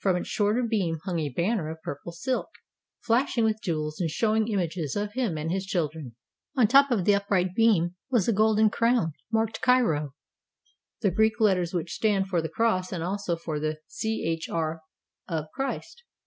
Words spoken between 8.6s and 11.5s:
crown marked >^, the Greek